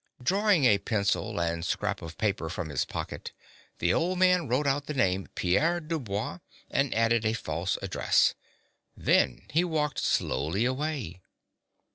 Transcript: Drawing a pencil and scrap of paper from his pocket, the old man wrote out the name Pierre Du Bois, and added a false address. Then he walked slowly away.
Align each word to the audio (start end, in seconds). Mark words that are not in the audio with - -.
Drawing 0.23 0.65
a 0.65 0.79
pencil 0.79 1.39
and 1.39 1.63
scrap 1.63 2.01
of 2.01 2.17
paper 2.17 2.49
from 2.49 2.69
his 2.69 2.85
pocket, 2.85 3.33
the 3.77 3.93
old 3.93 4.17
man 4.17 4.47
wrote 4.47 4.65
out 4.65 4.87
the 4.87 4.95
name 4.95 5.27
Pierre 5.35 5.79
Du 5.79 5.99
Bois, 5.99 6.39
and 6.71 6.91
added 6.95 7.23
a 7.23 7.33
false 7.33 7.77
address. 7.83 8.33
Then 8.97 9.43
he 9.51 9.63
walked 9.63 9.99
slowly 9.99 10.65
away. 10.65 11.21